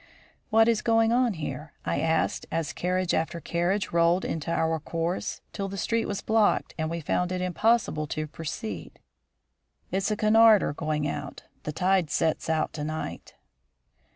"What 0.49 0.67
is 0.67 0.81
going 0.81 1.11
on 1.13 1.35
here?" 1.35 1.73
I 1.85 1.99
asked, 1.99 2.47
as 2.51 2.73
carriage 2.73 3.13
after 3.13 3.39
carriage 3.39 3.91
rolled 3.91 4.25
into 4.25 4.49
our 4.49 4.79
course, 4.79 5.41
till 5.53 5.67
the 5.67 5.77
street 5.77 6.07
was 6.07 6.21
blocked 6.23 6.73
and 6.75 6.89
we 6.89 6.99
found 7.01 7.31
it 7.31 7.39
impossible 7.39 8.07
to 8.07 8.25
proceed. 8.25 8.97
"It's 9.91 10.09
a 10.09 10.17
Cunarder 10.17 10.73
going 10.73 11.07
out. 11.07 11.43
The 11.65 11.71
tide 11.71 12.09
sets 12.09 12.49
late 12.49 12.73
to 12.73 12.83
night." 12.83 13.35